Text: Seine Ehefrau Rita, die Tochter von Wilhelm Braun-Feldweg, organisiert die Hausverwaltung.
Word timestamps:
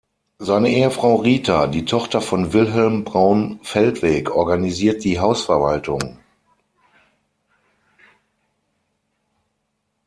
Seine 0.39 0.69
Ehefrau 0.69 1.17
Rita, 1.17 1.67
die 1.67 1.85
Tochter 1.85 2.21
von 2.21 2.53
Wilhelm 2.53 3.03
Braun-Feldweg, 3.03 4.31
organisiert 4.35 5.03
die 5.03 5.19
Hausverwaltung. 5.19 6.17